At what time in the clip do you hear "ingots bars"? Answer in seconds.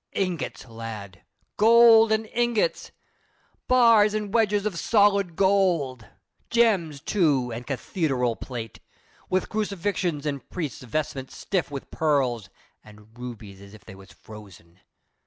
2.25-4.15